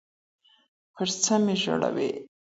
[0.93, 2.09] پـر څه مـي ژړوې